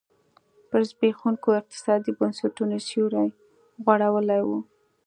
[0.69, 3.25] پر زبېښونکو اقتصادي بنسټونو سیوری
[3.85, 4.49] غوړولی و.